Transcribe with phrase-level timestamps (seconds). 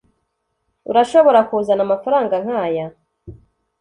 [0.91, 2.85] urashobora kuzana amafaranga nkaya